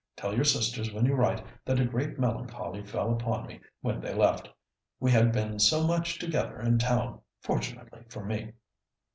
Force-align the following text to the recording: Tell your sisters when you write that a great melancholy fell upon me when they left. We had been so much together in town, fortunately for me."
Tell 0.15 0.33
your 0.33 0.45
sisters 0.45 0.91
when 0.91 1.05
you 1.05 1.13
write 1.13 1.45
that 1.63 1.79
a 1.79 1.85
great 1.85 2.17
melancholy 2.17 2.83
fell 2.83 3.13
upon 3.13 3.45
me 3.45 3.61
when 3.81 4.01
they 4.01 4.15
left. 4.15 4.49
We 4.99 5.11
had 5.11 5.31
been 5.31 5.59
so 5.59 5.85
much 5.85 6.17
together 6.17 6.59
in 6.59 6.79
town, 6.79 7.21
fortunately 7.43 8.05
for 8.09 8.25
me." 8.25 8.53